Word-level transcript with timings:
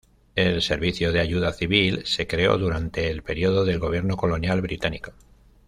El 0.33 0.63
Servicio 0.63 1.11
de 1.11 1.19
Ayuda 1.19 1.53
Civil, 1.53 2.01
se 2.07 2.25
creó 2.25 2.57
durante 2.57 3.11
el 3.11 3.21
período 3.21 3.65
del 3.65 3.77
gobierno 3.77 4.17
colonial 4.17 4.59
británico. 4.59 5.11